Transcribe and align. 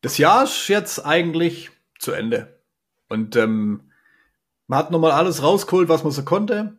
das 0.00 0.18
Jahr 0.18 0.44
ist 0.44 0.68
jetzt 0.68 1.04
eigentlich 1.04 1.70
zu 1.98 2.12
Ende. 2.12 2.60
Und 3.08 3.36
ähm, 3.36 3.90
man 4.66 4.78
hat 4.78 4.90
nochmal 4.90 5.12
alles 5.12 5.42
rausgeholt, 5.42 5.88
was 5.88 6.04
man 6.04 6.12
so 6.12 6.22
konnte. 6.22 6.78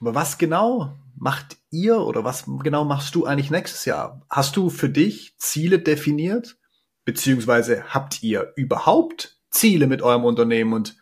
Aber 0.00 0.14
was 0.14 0.38
genau 0.38 0.98
macht 1.16 1.56
ihr 1.70 1.98
oder 1.98 2.24
was 2.24 2.44
genau 2.62 2.84
machst 2.84 3.14
du 3.14 3.24
eigentlich 3.24 3.50
nächstes 3.50 3.84
Jahr? 3.84 4.22
Hast 4.30 4.56
du 4.56 4.70
für 4.70 4.88
dich 4.88 5.36
Ziele 5.38 5.78
definiert? 5.78 6.56
Beziehungsweise 7.04 7.84
habt 7.94 8.22
ihr 8.22 8.52
überhaupt 8.56 9.38
Ziele 9.50 9.86
mit 9.86 10.02
eurem 10.02 10.24
Unternehmen? 10.24 10.72
Und 10.72 10.96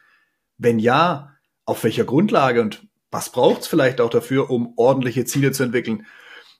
wenn 0.57 0.79
ja, 0.79 1.37
auf 1.67 1.85
welcher 1.85 2.05
Grundlage 2.05 2.61
und 2.61 2.87
was 3.11 3.31
braucht's 3.31 3.67
vielleicht 3.67 4.01
auch 4.01 4.11
dafür, 4.11 4.51
um 4.51 4.73
ordentliche 4.77 5.25
Ziele 5.25 5.53
zu 5.53 5.63
entwickeln? 5.63 6.07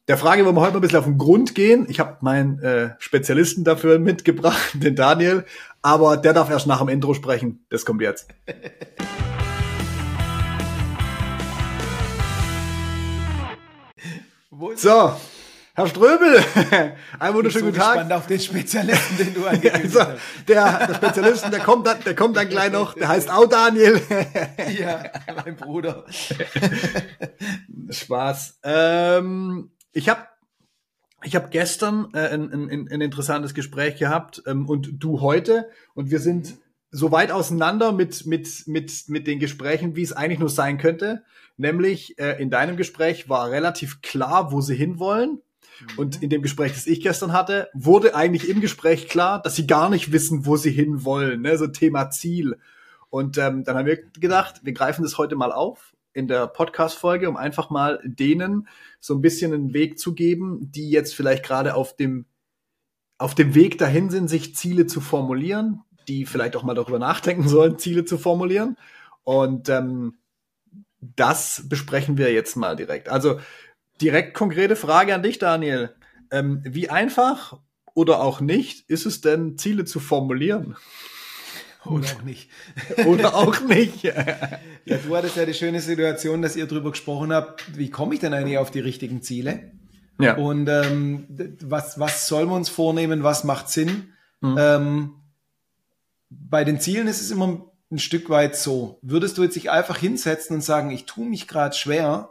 Der 0.07 0.19
Frage 0.19 0.45
wollen 0.45 0.55
wir 0.55 0.61
heute 0.61 0.73
mal 0.73 0.81
ein 0.81 0.83
bisschen 0.83 0.99
auf 0.99 1.07
den 1.07 1.17
Grund 1.17 1.55
gehen. 1.55 1.87
Ich 1.89 1.99
habe 1.99 2.19
meinen 2.21 2.59
äh, 2.59 2.91
Spezialisten 2.99 3.65
dafür 3.65 3.99
mitgebracht, 4.03 4.73
den 4.75 4.95
Daniel, 4.95 5.47
aber 5.81 6.19
der 6.19 6.35
darf 6.35 6.51
erst 6.51 6.67
nach 6.67 6.81
dem 6.81 6.91
Intro 6.91 7.15
sprechen. 7.15 7.65
Das 7.71 7.87
kommt 7.87 8.03
jetzt. 8.03 8.29
so, 14.77 15.17
Herr 15.75 15.87
Ströbel, 15.87 16.45
einen 17.19 17.35
wunderschönen 17.35 17.69
guten 17.69 17.79
Tag. 17.79 17.97
Ich 17.97 18.03
bin 18.03 18.13
auf 18.13 18.27
den 18.27 18.41
Spezialisten, 18.41 19.17
den 19.17 19.33
du 19.33 19.47
angekündigt 19.47 19.97
also, 19.97 20.21
der, 20.47 20.87
der 20.87 20.95
Spezialisten, 20.97 21.51
der 21.51 21.61
kommt 21.61 21.87
dann, 21.87 21.97
der 22.05 22.15
kommt 22.15 22.37
dann 22.37 22.51
gleich 22.51 22.71
noch. 22.71 22.93
Der 22.93 23.09
heißt 23.09 23.31
auch 23.31 23.49
Daniel. 23.49 24.03
ja, 24.79 25.03
mein 25.43 25.57
Bruder. 25.57 26.05
Spaß. 27.89 28.59
Ähm, 28.65 29.71
ich 29.95 30.09
habe 30.09 30.27
ich 31.23 31.35
hab 31.35 31.51
gestern 31.51 32.09
äh, 32.13 32.29
ein, 32.29 32.53
ein, 32.53 32.89
ein 32.91 33.01
interessantes 33.01 33.55
Gespräch 33.55 33.97
gehabt 33.97 34.43
ähm, 34.47 34.69
und 34.69 35.03
du 35.03 35.23
heute 35.23 35.71
und 35.95 36.11
wir 36.11 36.19
sind 36.19 36.59
so 36.91 37.11
weit 37.11 37.33
auseinander 37.33 37.93
mit, 37.93 38.27
mit, 38.27 38.67
mit, 38.67 38.93
mit 39.09 39.27
den 39.27 39.39
Gesprächen, 39.41 39.97
wie 39.97 40.03
es 40.03 40.13
eigentlich 40.13 40.39
nur 40.39 40.51
sein 40.51 40.79
könnte. 40.79 41.25
Nämlich 41.57 42.19
äh, 42.19 42.41
in 42.41 42.51
deinem 42.51 42.77
Gespräch 42.77 43.29
war 43.29 43.51
relativ 43.51 44.03
klar, 44.03 44.53
wo 44.53 44.61
sie 44.61 44.77
hinwollen. 44.77 45.41
Mhm. 45.81 45.99
Und 45.99 46.23
in 46.23 46.31
dem 46.31 46.43
Gespräch, 46.43 46.73
das 46.73 46.87
ich 46.87 47.01
gestern 47.01 47.33
hatte, 47.33 47.69
wurde 47.75 48.15
eigentlich 48.15 48.49
im 48.49 48.61
Gespräch 48.61 49.09
klar, 49.09 49.43
dass 49.43 49.57
sie 49.57 49.67
gar 49.67 49.89
nicht 49.91 50.13
wissen, 50.13 50.47
wo 50.47 50.57
sie 50.57 50.71
hinwollen. 50.71 51.43
Ne? 51.43 51.57
So 51.59 51.67
Thema 51.67 52.11
Ziel. 52.11 52.59
Und 53.11 53.39
ähm, 53.39 53.65
dann 53.65 53.77
haben 53.77 53.87
wir 53.87 54.01
gedacht, 54.21 54.61
wir 54.63 54.73
greifen 54.73 55.03
das 55.03 55.19
heute 55.19 55.35
mal 55.35 55.53
auf 55.53 55.94
in 56.15 56.29
der 56.29 56.47
Podcast-Folge, 56.47 57.29
um 57.29 57.37
einfach 57.37 57.71
mal 57.71 58.01
denen 58.05 58.69
so 59.01 59.15
ein 59.15 59.21
bisschen 59.21 59.53
einen 59.53 59.75
Weg 59.75 59.99
zu 59.99 60.15
geben, 60.15 60.71
die 60.71 60.91
jetzt 60.91 61.15
vielleicht 61.15 61.45
gerade 61.45 61.75
auf 61.75 61.97
dem, 61.97 62.25
auf 63.19 63.35
dem 63.35 63.55
Weg 63.55 63.79
dahin 63.79 64.09
sind, 64.11 64.29
sich 64.29 64.55
Ziele 64.55 64.87
zu 64.87 65.01
formulieren, 65.01 65.83
die 66.09 66.25
vielleicht 66.25 66.57
auch 66.57 66.63
mal 66.63 66.75
darüber 66.75 66.99
nachdenken 66.99 67.49
sollen, 67.49 67.79
Ziele 67.79 68.05
zu 68.05 68.17
formulieren. 68.17 68.79
Und 69.25 69.69
ähm, 69.69 70.15
das 71.01 71.65
besprechen 71.69 72.17
wir 72.17 72.33
jetzt 72.33 72.57
mal 72.57 72.77
direkt. 72.77 73.09
Also 73.09 73.41
direkt 74.01 74.35
konkrete 74.35 74.77
Frage 74.77 75.15
an 75.15 75.23
dich, 75.23 75.39
Daniel. 75.39 75.95
Ähm, 76.31 76.61
wie 76.65 76.91
einfach 76.91 77.59
oder 77.95 78.21
auch 78.21 78.41
nicht 78.41 78.89
ist 78.89 79.07
es 79.07 79.21
denn, 79.21 79.59
Ziele 79.59 79.85
zu 79.85 80.01
formulieren? 80.01 80.77
Oder 81.85 82.09
auch 82.09 82.23
nicht. 82.23 82.51
Oder 83.07 83.35
auch 83.35 83.61
nicht. 83.63 84.03
ja, 84.03 84.97
du 84.97 85.17
hattest 85.17 85.37
ja 85.37 85.45
die 85.45 85.55
schöne 85.55 85.81
Situation, 85.81 86.43
dass 86.43 86.57
ihr 86.57 86.67
darüber 86.67 86.91
gesprochen 86.91 87.33
habt, 87.33 87.77
wie 87.77 87.91
komme 87.91 88.15
ich 88.15 88.21
denn 88.21 88.35
eigentlich 88.35 88.59
auf 88.59 88.71
die 88.71 88.81
richtigen 88.81 89.23
Ziele? 89.23 89.73
Ja. 90.19 90.37
Und 90.37 90.69
ähm, 90.69 91.27
was, 91.61 91.99
was 91.99 92.27
sollen 92.29 92.49
wir 92.49 92.55
uns 92.55 92.69
vornehmen, 92.69 93.23
was 93.23 93.45
macht 93.45 93.69
Sinn? 93.69 94.13
Mhm. 94.41 94.57
Ähm, 94.59 95.11
bei 96.31 96.65
den 96.65 96.81
Zielen 96.81 97.09
ist 97.09 97.21
es 97.21 97.31
immer 97.31 97.71
ein 97.91 97.99
Stück 97.99 98.31
weit 98.31 98.57
so. 98.57 98.99
Würdest 99.03 99.39
du 99.39 99.43
jetzt 99.43 99.57
dich 99.57 99.71
einfach 99.71 99.99
hinsetzen 99.99 100.57
und 100.57 100.63
sagen, 100.63 100.91
ich 100.91 101.07
tue 101.07 101.27
mich 101.27 101.49
gerade 101.49 101.75
schwer, 101.75 102.31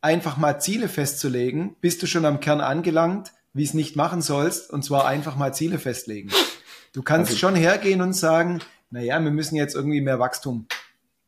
einfach 0.00 0.36
mal 0.36 0.60
Ziele 0.60 0.88
festzulegen, 0.88 1.76
bist 1.80 2.02
du 2.02 2.06
schon 2.06 2.24
am 2.24 2.40
Kern 2.40 2.60
angelangt, 2.60 3.32
wie 3.52 3.64
es 3.64 3.74
nicht 3.74 3.96
machen 3.96 4.22
sollst, 4.22 4.70
und 4.70 4.84
zwar 4.84 5.06
einfach 5.06 5.36
mal 5.36 5.52
Ziele 5.52 5.78
festlegen. 5.78 6.30
Du 6.92 7.02
kannst 7.02 7.30
also, 7.30 7.38
schon 7.38 7.54
hergehen 7.54 8.02
und 8.02 8.14
sagen, 8.14 8.60
naja, 8.90 9.20
wir 9.20 9.30
müssen 9.30 9.56
jetzt 9.56 9.74
irgendwie 9.74 10.00
mehr 10.00 10.18
Wachstum 10.18 10.66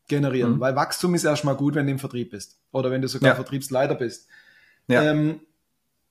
generieren, 0.09 0.55
mhm. 0.56 0.61
weil 0.61 0.77
Wachstum 0.77 1.15
ist 1.15 1.25
erstmal 1.25 1.56
gut, 1.56 1.75
wenn 1.75 1.87
du 1.87 1.93
im 1.93 1.99
Vertrieb 1.99 2.31
bist 2.31 2.59
oder 2.73 2.91
wenn 2.91 3.03
du 3.03 3.09
sogar 3.09 3.31
ja. 3.31 3.34
Vertriebsleiter 3.34 3.95
bist. 3.95 4.27
Ja. 4.89 5.03
Ähm, 5.03 5.41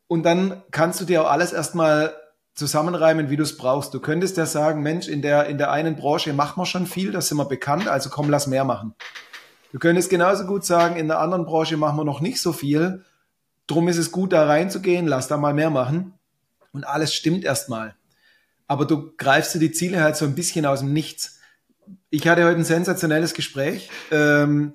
und 0.07 0.23
dann 0.23 0.63
kannst 0.71 0.99
du 0.99 1.05
dir 1.05 1.23
auch 1.23 1.29
alles 1.29 1.53
erstmal 1.53 2.13
zusammenreimen, 2.53 3.29
wie 3.29 3.37
du 3.37 3.43
es 3.43 3.57
brauchst. 3.57 3.93
Du 3.93 3.99
könntest 3.99 4.37
ja 4.37 4.45
sagen, 4.45 4.81
Mensch, 4.81 5.07
in 5.07 5.21
der, 5.21 5.45
in 5.47 5.57
der 5.57 5.71
einen 5.71 5.95
Branche 5.95 6.33
machen 6.33 6.59
wir 6.59 6.65
schon 6.65 6.85
viel, 6.85 7.11
das 7.11 7.27
sind 7.27 7.37
wir 7.37 7.45
bekannt, 7.45 7.87
also 7.87 8.09
komm, 8.09 8.29
lass 8.29 8.47
mehr 8.47 8.65
machen. 8.65 8.93
Du 9.71 9.79
könntest 9.79 10.09
genauso 10.09 10.45
gut 10.45 10.65
sagen, 10.65 10.97
in 10.97 11.07
der 11.07 11.19
anderen 11.19 11.45
Branche 11.45 11.77
machen 11.77 11.97
wir 11.97 12.03
noch 12.03 12.19
nicht 12.19 12.41
so 12.41 12.51
viel, 12.51 13.05
drum 13.67 13.87
ist 13.87 13.97
es 13.97 14.11
gut, 14.11 14.33
da 14.33 14.45
reinzugehen, 14.45 15.07
lass 15.07 15.27
da 15.27 15.37
mal 15.37 15.53
mehr 15.53 15.69
machen. 15.69 16.13
Und 16.73 16.85
alles 16.85 17.13
stimmt 17.13 17.43
erstmal. 17.43 17.95
Aber 18.67 18.85
du 18.85 19.13
greifst 19.17 19.55
dir 19.55 19.59
die 19.59 19.71
Ziele 19.71 20.01
halt 20.01 20.15
so 20.15 20.25
ein 20.25 20.35
bisschen 20.35 20.65
aus 20.65 20.79
dem 20.79 20.93
Nichts 20.93 21.39
ich 22.09 22.27
hatte 22.27 22.45
heute 22.45 22.57
ein 22.57 22.63
sensationelles 22.63 23.33
Gespräch. 23.33 23.89
Ähm, 24.11 24.73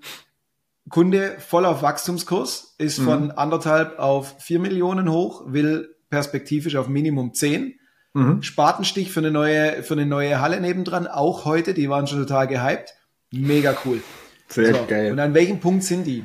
Kunde 0.88 1.36
voll 1.38 1.64
auf 1.64 1.82
Wachstumskurs, 1.82 2.76
ist 2.78 3.00
von 3.00 3.24
mhm. 3.24 3.32
anderthalb 3.36 3.98
auf 3.98 4.36
vier 4.38 4.60
Millionen 4.60 5.10
hoch, 5.10 5.42
will 5.46 5.96
perspektivisch 6.10 6.76
auf 6.76 6.88
Minimum 6.88 7.34
zehn. 7.34 7.78
Mhm. 8.14 8.42
Spatenstich 8.42 9.10
für 9.10 9.20
eine 9.20 9.30
neue, 9.30 9.82
für 9.82 9.94
eine 9.94 10.06
neue 10.06 10.40
Halle 10.40 10.60
nebendran, 10.60 11.06
auch 11.06 11.44
heute, 11.44 11.74
die 11.74 11.90
waren 11.90 12.06
schon 12.06 12.20
total 12.20 12.46
gehypt. 12.46 12.94
Mega 13.32 13.76
cool. 13.84 14.00
Sehr 14.48 14.74
so, 14.74 14.86
geil. 14.86 15.12
Und 15.12 15.18
an 15.18 15.34
welchem 15.34 15.60
Punkt 15.60 15.82
sind 15.82 16.06
die? 16.06 16.24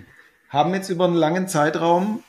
Haben 0.50 0.74
jetzt 0.74 0.90
über 0.90 1.06
einen 1.06 1.16
langen 1.16 1.48
Zeitraum 1.48 2.24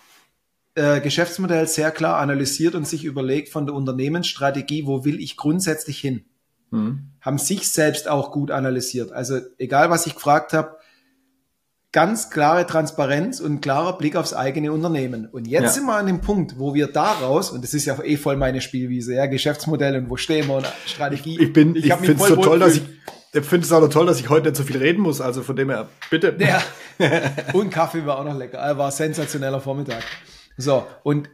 äh, 0.74 1.00
Geschäftsmodell 1.00 1.66
sehr 1.68 1.90
klar 1.90 2.18
analysiert 2.18 2.74
und 2.74 2.88
sich 2.88 3.04
überlegt 3.04 3.50
von 3.50 3.66
der 3.66 3.74
Unternehmensstrategie, 3.74 4.86
wo 4.86 5.04
will 5.04 5.20
ich 5.20 5.36
grundsätzlich 5.36 5.98
hin? 5.98 6.24
Mhm. 6.72 7.10
haben 7.20 7.38
sich 7.38 7.70
selbst 7.70 8.08
auch 8.08 8.32
gut 8.32 8.50
analysiert. 8.50 9.12
Also 9.12 9.38
egal, 9.58 9.90
was 9.90 10.06
ich 10.06 10.14
gefragt 10.14 10.52
habe, 10.52 10.76
ganz 11.92 12.30
klare 12.30 12.66
Transparenz 12.66 13.38
und 13.38 13.60
klarer 13.60 13.98
Blick 13.98 14.16
aufs 14.16 14.32
eigene 14.32 14.72
Unternehmen. 14.72 15.26
Und 15.26 15.46
jetzt 15.46 15.62
ja. 15.62 15.68
sind 15.68 15.84
wir 15.84 15.94
an 15.94 16.06
dem 16.06 16.22
Punkt, 16.22 16.58
wo 16.58 16.74
wir 16.74 16.86
daraus, 16.86 17.50
und 17.50 17.62
das 17.62 17.74
ist 17.74 17.84
ja 17.84 18.02
eh 18.02 18.16
voll 18.16 18.36
meine 18.36 18.62
Spielwiese, 18.62 19.14
ja, 19.14 19.26
Geschäftsmodell 19.26 19.96
und 19.96 20.10
wo 20.10 20.16
stehen 20.16 20.48
wir 20.48 20.56
und 20.56 20.66
Strategie. 20.86 21.38
Ich, 21.38 21.52
bin, 21.52 21.76
ich, 21.76 21.86
ich 21.86 21.94
finde 21.94 22.22
es 22.22 22.28
so 22.28 22.36
toll, 22.36 22.58
dass 22.58 22.76
ich, 22.76 22.82
ich 23.34 23.44
finde 23.44 23.66
es 23.66 23.72
auch 23.72 23.82
noch 23.82 23.90
toll, 23.90 24.06
dass 24.06 24.18
ich 24.18 24.30
heute 24.30 24.48
nicht 24.48 24.56
so 24.56 24.64
viel 24.64 24.78
reden 24.78 25.02
muss, 25.02 25.20
also 25.20 25.42
von 25.42 25.54
dem 25.54 25.68
her, 25.68 25.88
bitte. 26.10 26.34
Ja. 26.38 26.62
und 27.52 27.70
Kaffee 27.70 28.06
war 28.06 28.18
auch 28.18 28.24
noch 28.24 28.36
lecker, 28.36 28.78
war 28.78 28.90
sensationeller 28.90 29.60
Vormittag. 29.60 30.02
So, 30.56 30.86
und 31.02 31.28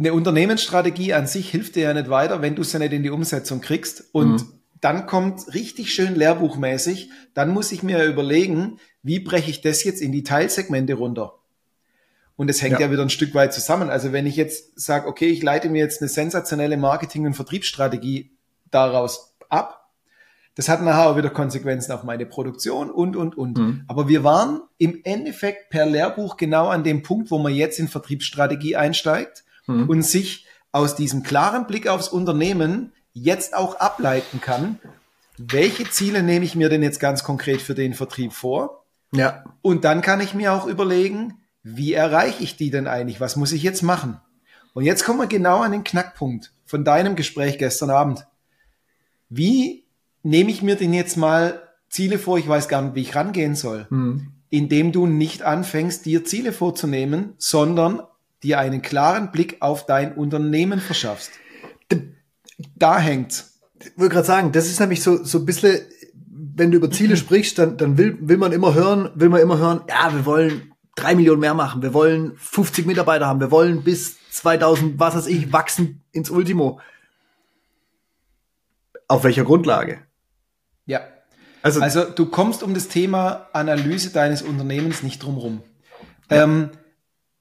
eine 0.00 0.14
Unternehmensstrategie 0.14 1.12
an 1.12 1.26
sich 1.26 1.50
hilft 1.50 1.76
dir 1.76 1.82
ja 1.82 1.94
nicht 1.94 2.08
weiter, 2.08 2.40
wenn 2.40 2.56
du 2.56 2.62
es 2.62 2.72
ja 2.72 2.78
nicht 2.78 2.94
in 2.94 3.02
die 3.02 3.10
Umsetzung 3.10 3.60
kriegst. 3.60 4.04
Und 4.12 4.32
mhm. 4.32 4.52
dann 4.80 5.06
kommt 5.06 5.52
richtig 5.52 5.92
schön 5.92 6.14
lehrbuchmäßig, 6.14 7.10
dann 7.34 7.50
muss 7.50 7.70
ich 7.70 7.82
mir 7.82 8.04
überlegen, 8.04 8.78
wie 9.02 9.20
breche 9.20 9.50
ich 9.50 9.60
das 9.60 9.84
jetzt 9.84 10.00
in 10.00 10.10
die 10.10 10.22
Teilsegmente 10.22 10.94
runter? 10.94 11.34
Und 12.36 12.48
es 12.48 12.62
hängt 12.62 12.80
ja. 12.80 12.86
ja. 12.86 12.92
wieder 12.92 13.02
ein 13.02 13.10
Stück 13.10 13.34
weit 13.34 13.52
zusammen. 13.52 13.90
Also 13.90 14.12
wenn 14.12 14.24
ich 14.24 14.36
jetzt 14.36 14.80
sage, 14.80 15.06
okay, 15.06 15.26
ich 15.26 15.42
leite 15.42 15.68
mir 15.68 15.80
jetzt 15.80 16.00
eine 16.00 16.08
sensationelle 16.08 16.78
Marketing- 16.78 17.26
und 17.26 17.34
Vertriebsstrategie 17.34 18.32
daraus 18.70 19.36
ab, 19.50 19.90
das 20.54 20.70
hat 20.70 20.82
nachher 20.82 21.10
auch 21.10 21.16
wieder 21.18 21.28
Konsequenzen 21.28 21.92
auf 21.92 22.04
meine 22.04 22.24
Produktion 22.24 22.90
und, 22.90 23.16
und, 23.16 23.36
und. 23.36 23.58
Mhm. 23.58 23.84
Aber 23.86 24.08
wir 24.08 24.24
waren 24.24 24.62
im 24.78 25.00
Endeffekt 25.04 25.68
per 25.68 25.84
Lehrbuch 25.84 26.38
genau 26.38 26.68
an 26.68 26.84
dem 26.84 27.02
Punkt, 27.02 27.30
wo 27.30 27.38
man 27.38 27.54
jetzt 27.54 27.78
in 27.78 27.88
Vertriebsstrategie 27.88 28.76
einsteigt 28.76 29.44
mhm. 29.70 29.88
und 29.88 30.02
sich 30.02 30.46
aus 30.72 30.94
diesem 30.94 31.22
klaren 31.22 31.66
Blick 31.66 31.88
aufs 31.88 32.08
Unternehmen 32.08 32.92
jetzt 33.12 33.54
auch 33.54 33.76
ableiten 33.76 34.40
kann, 34.40 34.78
welche 35.36 35.88
Ziele 35.88 36.22
nehme 36.22 36.44
ich 36.44 36.54
mir 36.54 36.68
denn 36.68 36.82
jetzt 36.82 37.00
ganz 37.00 37.24
konkret 37.24 37.62
für 37.62 37.74
den 37.74 37.94
Vertrieb 37.94 38.32
vor? 38.32 38.84
Ja. 39.12 39.44
Und 39.62 39.84
dann 39.84 40.02
kann 40.02 40.20
ich 40.20 40.34
mir 40.34 40.52
auch 40.52 40.66
überlegen, 40.66 41.38
wie 41.62 41.94
erreiche 41.94 42.42
ich 42.42 42.56
die 42.56 42.70
denn 42.70 42.86
eigentlich? 42.86 43.20
Was 43.20 43.36
muss 43.36 43.52
ich 43.52 43.62
jetzt 43.62 43.82
machen? 43.82 44.20
Und 44.72 44.84
jetzt 44.84 45.04
kommen 45.04 45.18
wir 45.18 45.26
genau 45.26 45.60
an 45.60 45.72
den 45.72 45.84
Knackpunkt 45.84 46.52
von 46.64 46.84
deinem 46.84 47.16
Gespräch 47.16 47.58
gestern 47.58 47.90
Abend. 47.90 48.26
Wie 49.28 49.84
nehme 50.22 50.50
ich 50.50 50.62
mir 50.62 50.76
denn 50.76 50.92
jetzt 50.92 51.16
mal 51.16 51.62
Ziele 51.88 52.18
vor? 52.18 52.38
Ich 52.38 52.48
weiß 52.48 52.68
gar 52.68 52.82
nicht, 52.82 52.94
wie 52.94 53.02
ich 53.02 53.14
rangehen 53.14 53.54
soll. 53.54 53.86
Mhm. 53.90 54.32
Indem 54.50 54.92
du 54.92 55.06
nicht 55.06 55.42
anfängst, 55.42 56.04
dir 56.04 56.24
Ziele 56.24 56.52
vorzunehmen, 56.52 57.34
sondern 57.38 58.02
dir 58.42 58.58
einen 58.58 58.82
klaren 58.82 59.30
Blick 59.32 59.58
auf 59.60 59.86
dein 59.86 60.14
Unternehmen 60.14 60.80
verschaffst. 60.80 61.30
Da 62.76 62.98
hängt's. 62.98 63.60
Ich 63.78 63.92
wollte 63.96 64.14
gerade 64.14 64.26
sagen, 64.26 64.52
das 64.52 64.66
ist 64.66 64.80
nämlich 64.80 65.02
so, 65.02 65.24
so 65.24 65.38
ein 65.38 65.46
bisschen, 65.46 65.80
wenn 66.30 66.70
du 66.70 66.76
über 66.76 66.90
Ziele 66.90 67.16
sprichst, 67.16 67.58
dann, 67.58 67.76
dann 67.76 67.98
will, 67.98 68.18
will 68.20 68.36
man 68.36 68.52
immer 68.52 68.74
hören, 68.74 69.10
will 69.14 69.28
man 69.28 69.40
immer 69.40 69.58
hören, 69.58 69.82
ja, 69.88 70.12
wir 70.12 70.26
wollen 70.26 70.72
drei 70.96 71.14
Millionen 71.14 71.40
mehr 71.40 71.54
machen, 71.54 71.82
wir 71.82 71.94
wollen 71.94 72.36
50 72.36 72.86
Mitarbeiter 72.86 73.26
haben, 73.26 73.40
wir 73.40 73.50
wollen 73.50 73.82
bis 73.82 74.16
2000, 74.30 74.98
was 74.98 75.16
weiß 75.16 75.26
ich, 75.26 75.52
wachsen 75.52 76.02
ins 76.12 76.30
Ultimo. 76.30 76.80
Auf 79.08 79.24
welcher 79.24 79.44
Grundlage? 79.44 79.98
Ja. 80.86 81.00
Also, 81.62 81.80
also 81.80 82.04
du 82.04 82.26
kommst 82.26 82.62
um 82.62 82.74
das 82.74 82.88
Thema 82.88 83.48
Analyse 83.52 84.10
deines 84.10 84.42
Unternehmens 84.42 85.02
nicht 85.02 85.22
drumrum. 85.22 85.62
Ja. 86.30 86.44
Ähm, 86.44 86.70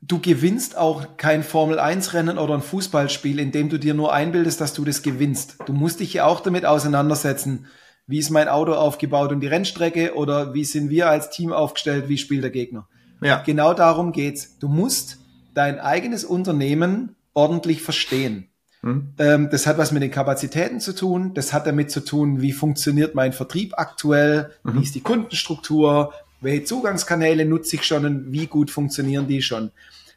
du 0.01 0.19
gewinnst 0.19 0.77
auch 0.77 1.17
kein 1.17 1.43
Formel-1-Rennen 1.43 2.37
oder 2.37 2.53
ein 2.53 2.61
Fußballspiel, 2.61 3.39
indem 3.39 3.69
du 3.69 3.77
dir 3.77 3.93
nur 3.93 4.13
einbildest, 4.13 4.61
dass 4.61 4.73
du 4.73 4.85
das 4.85 5.01
gewinnst. 5.01 5.57
Du 5.65 5.73
musst 5.73 5.99
dich 5.99 6.13
ja 6.13 6.25
auch 6.25 6.39
damit 6.39 6.65
auseinandersetzen, 6.65 7.67
wie 8.07 8.19
ist 8.19 8.29
mein 8.29 8.47
Auto 8.47 8.73
aufgebaut 8.73 9.31
und 9.31 9.41
die 9.41 9.47
Rennstrecke 9.47 10.15
oder 10.15 10.53
wie 10.53 10.63
sind 10.63 10.89
wir 10.89 11.09
als 11.09 11.29
Team 11.29 11.53
aufgestellt, 11.53 12.09
wie 12.09 12.17
spielt 12.17 12.43
der 12.43 12.49
Gegner. 12.49 12.87
Ja. 13.21 13.43
Genau 13.43 13.73
darum 13.73 14.11
geht's. 14.13 14.57
Du 14.59 14.67
musst 14.67 15.19
dein 15.53 15.79
eigenes 15.79 16.23
Unternehmen 16.23 17.15
ordentlich 17.33 17.81
verstehen. 17.81 18.47
Hm. 18.81 19.09
Ähm, 19.19 19.49
das 19.51 19.67
hat 19.67 19.77
was 19.77 19.91
mit 19.91 20.01
den 20.01 20.09
Kapazitäten 20.11 20.79
zu 20.79 20.95
tun. 20.95 21.33
Das 21.33 21.51
hat 21.51 21.67
damit 21.67 21.91
zu 21.91 21.99
tun, 21.99 22.41
wie 22.41 22.53
funktioniert 22.53 23.13
mein 23.13 23.33
Vertrieb 23.33 23.73
aktuell, 23.77 24.51
mhm. 24.63 24.75
wie 24.75 24.83
ist 24.83 24.95
die 24.95 25.01
Kundenstruktur, 25.01 26.13
welche 26.41 26.63
Zugangskanäle 26.63 27.45
nutze 27.45 27.75
ich 27.75 27.83
schon 27.83 28.05
und 28.05 28.31
wie 28.31 28.47
gut 28.47 28.71
funktionieren 28.71 29.27
die 29.27 29.41
schon. 29.41 29.71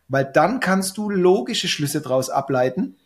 Weil 0.09 0.25
dann 0.25 0.61
kannst 0.61 0.99
du 0.99 1.11
logische 1.11 1.69
Schlüsse 1.69 2.01
daraus 2.01 2.31
ableiten. 2.31 2.97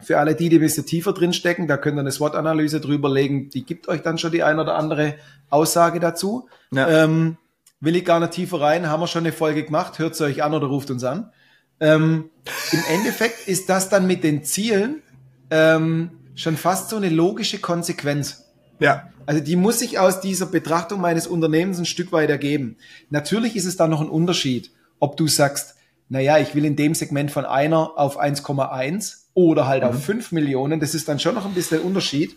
Für 0.00 0.18
alle 0.18 0.36
die, 0.36 0.48
die 0.48 0.58
ein 0.58 0.60
bisschen 0.60 0.86
tiefer 0.86 1.12
drin 1.12 1.32
stecken, 1.32 1.66
da 1.66 1.76
könnt 1.76 1.96
ihr 1.96 2.00
eine 2.00 2.12
SWOT-Analyse 2.12 2.80
drüberlegen. 2.80 3.50
Die 3.50 3.64
gibt 3.64 3.88
euch 3.88 4.02
dann 4.02 4.18
schon 4.18 4.30
die 4.30 4.44
ein 4.44 4.60
oder 4.60 4.76
andere 4.76 5.14
Aussage 5.50 5.98
dazu. 5.98 6.48
Ja. 6.70 7.04
Ähm, 7.04 7.36
will 7.80 7.96
ich 7.96 8.04
gar 8.04 8.20
nicht 8.20 8.32
tiefer 8.32 8.60
rein, 8.60 8.88
haben 8.88 9.00
wir 9.00 9.06
schon 9.06 9.22
eine 9.22 9.32
Folge 9.32 9.64
gemacht, 9.64 9.98
hört 9.98 10.14
es 10.14 10.20
euch 10.20 10.42
an 10.42 10.54
oder 10.54 10.66
ruft 10.66 10.90
uns 10.90 11.04
an. 11.04 11.32
Ähm, 11.80 12.30
Im 12.72 12.80
Endeffekt 12.90 13.46
ist 13.48 13.68
das 13.68 13.88
dann 13.88 14.06
mit 14.06 14.24
den 14.24 14.44
Zielen 14.44 15.02
ähm, 15.50 16.10
schon 16.34 16.56
fast 16.56 16.90
so 16.90 16.96
eine 16.96 17.08
logische 17.08 17.58
Konsequenz. 17.58 18.47
Ja. 18.80 19.10
Also 19.26 19.42
die 19.42 19.56
muss 19.56 19.78
sich 19.78 19.98
aus 19.98 20.20
dieser 20.20 20.46
Betrachtung 20.46 21.00
meines 21.00 21.26
Unternehmens 21.26 21.78
ein 21.78 21.84
Stück 21.84 22.12
weit 22.12 22.30
ergeben. 22.30 22.76
Natürlich 23.10 23.56
ist 23.56 23.66
es 23.66 23.76
da 23.76 23.86
noch 23.86 24.00
ein 24.00 24.08
Unterschied, 24.08 24.70
ob 25.00 25.16
du 25.16 25.26
sagst, 25.26 25.74
naja, 26.08 26.38
ich 26.38 26.54
will 26.54 26.64
in 26.64 26.76
dem 26.76 26.94
Segment 26.94 27.30
von 27.30 27.44
einer 27.44 27.98
auf 27.98 28.18
1,1 28.18 29.24
oder 29.34 29.66
halt 29.66 29.82
mhm. 29.82 29.90
auf 29.90 30.02
5 30.02 30.32
Millionen. 30.32 30.80
Das 30.80 30.94
ist 30.94 31.08
dann 31.08 31.20
schon 31.20 31.34
noch 31.34 31.44
ein 31.44 31.54
bisschen 31.54 31.80
Unterschied. 31.80 32.36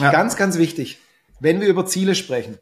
Ja. 0.00 0.10
Ganz, 0.10 0.36
ganz 0.36 0.56
wichtig, 0.58 0.98
wenn 1.40 1.60
wir 1.60 1.68
über 1.68 1.86
Ziele 1.86 2.14
sprechen. 2.14 2.58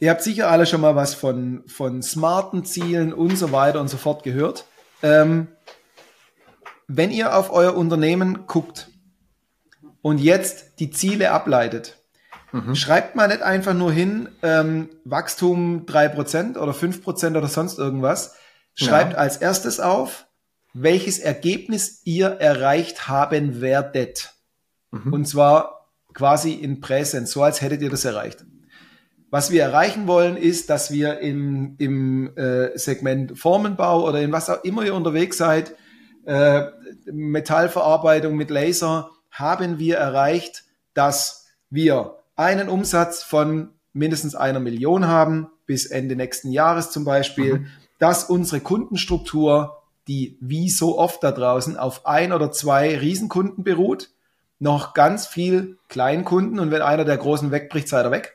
Ihr 0.00 0.10
habt 0.10 0.22
sicher 0.22 0.50
alle 0.50 0.66
schon 0.66 0.80
mal 0.80 0.94
was 0.94 1.14
von, 1.14 1.64
von 1.66 2.02
smarten 2.02 2.64
Zielen 2.64 3.12
und 3.12 3.36
so 3.36 3.52
weiter 3.52 3.80
und 3.80 3.88
so 3.88 3.96
fort 3.96 4.22
gehört. 4.22 4.66
Ähm, 5.02 5.48
wenn 6.86 7.10
ihr 7.10 7.36
auf 7.36 7.52
euer 7.52 7.74
Unternehmen 7.74 8.46
guckt 8.46 8.88
und 10.02 10.18
jetzt 10.18 10.78
die 10.80 10.90
Ziele 10.90 11.30
ableitet, 11.30 11.98
mhm. 12.52 12.74
schreibt 12.74 13.16
mal 13.16 13.28
nicht 13.28 13.42
einfach 13.42 13.74
nur 13.74 13.92
hin, 13.92 14.28
ähm, 14.42 14.88
Wachstum 15.04 15.86
3% 15.86 16.56
oder 16.56 16.72
5% 16.72 17.36
oder 17.36 17.48
sonst 17.48 17.78
irgendwas. 17.78 18.36
Schreibt 18.74 19.14
ja. 19.14 19.18
als 19.18 19.38
erstes 19.38 19.80
auf, 19.80 20.26
welches 20.72 21.18
Ergebnis 21.18 22.02
ihr 22.04 22.28
erreicht 22.28 23.08
haben 23.08 23.60
werdet. 23.60 24.34
Mhm. 24.92 25.12
Und 25.12 25.26
zwar 25.26 25.90
quasi 26.14 26.52
in 26.52 26.80
Präsens, 26.80 27.32
so 27.32 27.42
als 27.42 27.60
hättet 27.60 27.82
ihr 27.82 27.90
das 27.90 28.04
erreicht. 28.04 28.44
Was 29.30 29.50
wir 29.50 29.62
erreichen 29.62 30.06
wollen, 30.06 30.36
ist, 30.36 30.70
dass 30.70 30.90
wir 30.90 31.18
im, 31.18 31.74
im 31.78 32.34
äh, 32.36 32.76
Segment 32.78 33.38
Formenbau 33.38 34.06
oder 34.08 34.20
in 34.20 34.32
was 34.32 34.48
auch 34.48 34.64
immer 34.64 34.84
ihr 34.84 34.94
unterwegs 34.94 35.36
seid, 35.36 35.74
äh, 36.24 36.62
Metallverarbeitung 37.12 38.36
mit 38.36 38.50
Laser, 38.50 39.10
haben 39.38 39.78
wir 39.78 39.96
erreicht, 39.96 40.64
dass 40.94 41.46
wir 41.70 42.16
einen 42.36 42.68
Umsatz 42.68 43.22
von 43.22 43.70
mindestens 43.92 44.34
einer 44.34 44.60
Million 44.60 45.06
haben, 45.06 45.48
bis 45.66 45.86
Ende 45.86 46.16
nächsten 46.16 46.50
Jahres 46.50 46.90
zum 46.90 47.04
Beispiel, 47.04 47.60
mhm. 47.60 47.66
dass 47.98 48.24
unsere 48.24 48.60
Kundenstruktur, 48.60 49.82
die 50.06 50.38
wie 50.40 50.70
so 50.70 50.98
oft 50.98 51.22
da 51.22 51.32
draußen 51.32 51.76
auf 51.76 52.06
ein 52.06 52.32
oder 52.32 52.50
zwei 52.52 52.98
Riesenkunden 52.98 53.64
beruht, 53.64 54.10
noch 54.58 54.94
ganz 54.94 55.26
viel 55.26 55.78
Kleinkunden 55.88 56.58
und 56.58 56.70
wenn 56.70 56.82
einer 56.82 57.04
der 57.04 57.16
großen 57.16 57.50
wegbricht, 57.50 57.88
seid 57.88 58.06
er 58.06 58.10
weg. 58.10 58.34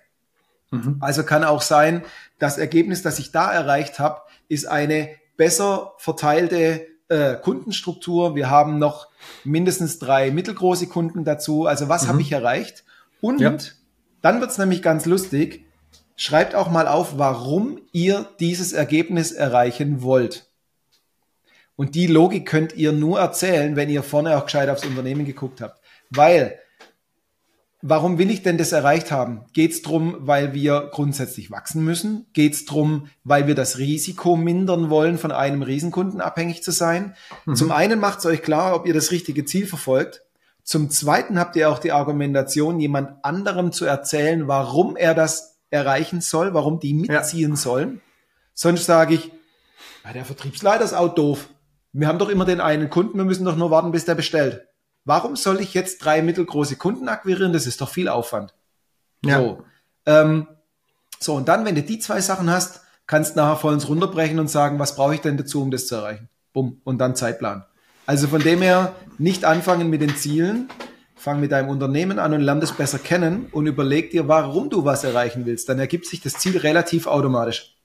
Mhm. 0.71 0.97
Also 0.99 1.23
kann 1.23 1.43
auch 1.43 1.61
sein, 1.61 2.03
das 2.39 2.57
Ergebnis, 2.57 3.01
das 3.01 3.19
ich 3.19 3.31
da 3.31 3.51
erreicht 3.51 3.99
habe, 3.99 4.21
ist 4.47 4.65
eine 4.65 5.09
besser 5.35 5.93
verteilte 5.97 6.85
äh, 7.09 7.35
Kundenstruktur. 7.35 8.35
Wir 8.35 8.49
haben 8.49 8.79
noch 8.79 9.07
mindestens 9.43 9.99
drei 9.99 10.31
mittelgroße 10.31 10.87
Kunden 10.87 11.23
dazu. 11.23 11.65
Also 11.65 11.89
was 11.89 12.03
mhm. 12.03 12.07
habe 12.09 12.21
ich 12.21 12.31
erreicht? 12.31 12.83
Und 13.21 13.41
ja. 13.41 13.55
dann 14.21 14.41
wird's 14.41 14.57
nämlich 14.57 14.81
ganz 14.81 15.05
lustig. 15.05 15.65
Schreibt 16.15 16.55
auch 16.55 16.69
mal 16.69 16.87
auf, 16.87 17.17
warum 17.17 17.81
ihr 17.91 18.27
dieses 18.39 18.73
Ergebnis 18.73 19.31
erreichen 19.31 20.03
wollt. 20.03 20.47
Und 21.75 21.95
die 21.95 22.07
Logik 22.07 22.47
könnt 22.47 22.75
ihr 22.75 22.91
nur 22.91 23.19
erzählen, 23.19 23.75
wenn 23.75 23.89
ihr 23.89 24.03
vorne 24.03 24.37
auch 24.37 24.45
gescheit 24.45 24.69
aufs 24.69 24.85
Unternehmen 24.85 25.25
geguckt 25.25 25.59
habt. 25.59 25.81
Weil 26.11 26.59
Warum 27.85 28.17
will 28.17 28.31
ich 28.31 28.43
denn 28.43 28.57
das 28.57 28.71
erreicht 28.71 29.11
haben? 29.11 29.41
Geht 29.51 29.71
es 29.73 29.81
darum, 29.81 30.15
weil 30.19 30.53
wir 30.53 30.89
grundsätzlich 30.93 31.51
wachsen 31.51 31.83
müssen? 31.83 32.25
Geht 32.31 32.53
es 32.53 32.63
darum, 32.63 33.07
weil 33.25 33.45
wir 33.45 33.55
das 33.55 33.77
Risiko 33.77 34.37
mindern 34.37 34.89
wollen, 34.89 35.17
von 35.17 35.33
einem 35.33 35.63
Riesenkunden 35.63 36.21
abhängig 36.21 36.63
zu 36.63 36.71
sein? 36.71 37.13
Mhm. 37.45 37.55
Zum 37.57 37.73
einen 37.73 37.99
macht 37.99 38.19
es 38.19 38.25
euch 38.25 38.41
klar, 38.41 38.73
ob 38.73 38.87
ihr 38.87 38.93
das 38.93 39.11
richtige 39.11 39.43
Ziel 39.43 39.67
verfolgt. 39.67 40.21
Zum 40.63 40.89
zweiten 40.91 41.37
habt 41.37 41.57
ihr 41.57 41.69
auch 41.69 41.77
die 41.77 41.91
Argumentation, 41.91 42.79
jemand 42.79 43.25
anderem 43.25 43.73
zu 43.73 43.83
erzählen, 43.83 44.47
warum 44.47 44.95
er 44.95 45.13
das 45.13 45.57
erreichen 45.69 46.21
soll, 46.21 46.53
warum 46.53 46.79
die 46.79 46.93
mitziehen 46.93 47.51
ja. 47.51 47.57
sollen. 47.57 47.99
Sonst 48.53 48.85
sage 48.85 49.15
ich, 49.15 49.31
der 50.13 50.23
Vertriebsleiter 50.23 50.85
ist 50.85 50.93
auch 50.93 51.13
doof. 51.13 51.49
Wir 51.91 52.07
haben 52.07 52.19
doch 52.19 52.29
immer 52.29 52.45
den 52.45 52.61
einen 52.61 52.89
Kunden, 52.89 53.17
wir 53.17 53.25
müssen 53.25 53.43
doch 53.43 53.57
nur 53.57 53.71
warten, 53.71 53.91
bis 53.91 54.05
der 54.05 54.15
bestellt. 54.15 54.67
Warum 55.05 55.35
soll 55.35 55.59
ich 55.59 55.73
jetzt 55.73 56.03
drei 56.03 56.21
mittelgroße 56.21 56.77
Kunden 56.77 57.09
akquirieren? 57.09 57.53
Das 57.53 57.67
ist 57.67 57.81
doch 57.81 57.89
viel 57.89 58.07
Aufwand. 58.07 58.53
Ja. 59.25 59.39
So, 59.39 59.63
ähm, 60.05 60.47
so, 61.19 61.35
und 61.35 61.47
dann, 61.47 61.65
wenn 61.65 61.75
du 61.75 61.83
die 61.83 61.99
zwei 61.99 62.21
Sachen 62.21 62.49
hast, 62.49 62.81
kannst 63.07 63.35
du 63.35 63.39
nachher 63.39 63.57
vollends 63.57 63.87
runterbrechen 63.87 64.39
und 64.39 64.49
sagen, 64.49 64.79
was 64.79 64.95
brauche 64.95 65.15
ich 65.15 65.21
denn 65.21 65.37
dazu, 65.37 65.61
um 65.61 65.71
das 65.71 65.87
zu 65.87 65.95
erreichen? 65.95 66.29
Bumm, 66.53 66.81
und 66.83 66.99
dann 66.99 67.15
Zeitplan. 67.15 67.65
Also 68.05 68.27
von 68.27 68.41
dem 68.41 68.61
her 68.61 68.93
nicht 69.17 69.45
anfangen 69.45 69.89
mit 69.89 70.01
den 70.01 70.15
Zielen, 70.15 70.69
fang 71.15 71.39
mit 71.39 71.53
deinem 71.53 71.69
Unternehmen 71.69 72.19
an 72.19 72.33
und 72.33 72.41
lern 72.41 72.59
das 72.59 72.73
besser 72.73 72.99
kennen 72.99 73.47
und 73.51 73.65
überleg 73.65 74.11
dir, 74.11 74.27
warum 74.27 74.69
du 74.69 74.83
was 74.83 75.05
erreichen 75.05 75.45
willst. 75.45 75.69
Dann 75.69 75.79
ergibt 75.79 76.05
sich 76.05 76.21
das 76.21 76.33
Ziel 76.33 76.57
relativ 76.57 77.07
automatisch. 77.07 77.77